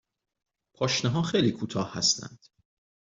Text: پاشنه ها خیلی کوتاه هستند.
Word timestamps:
پاشنه 0.73 1.11
ها 1.11 1.21
خیلی 1.21 1.51
کوتاه 1.51 1.93
هستند. 1.93 2.45